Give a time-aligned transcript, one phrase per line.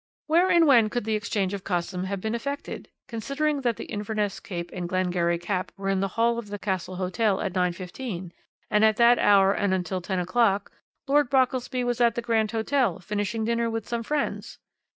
[0.25, 4.39] Where and when could the exchange of costume have been effected, considering that the Inverness
[4.39, 8.31] cape and Glengarry cap were in the hall of the Castle Hotel at 9.15,
[8.71, 10.71] and at that hour and until ten o'clock
[11.07, 14.57] Lord Brockelsby was at the Grand Hotel finishing dinner with some friends?